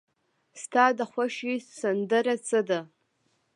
ستا 0.63 0.85
د 0.97 0.99
خوښې 1.11 1.55
سندره 1.79 2.35
څه 2.47 2.59
ده؟ 2.69 2.79